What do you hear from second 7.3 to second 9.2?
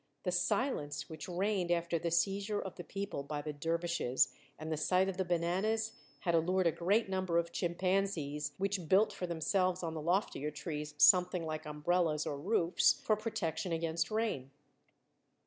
of chimpanzees which built